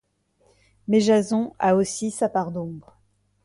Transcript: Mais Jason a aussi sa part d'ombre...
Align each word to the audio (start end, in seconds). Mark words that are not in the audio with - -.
Mais 0.87 0.99
Jason 0.99 1.53
a 1.59 1.75
aussi 1.75 2.09
sa 2.09 2.27
part 2.27 2.49
d'ombre... 2.51 2.97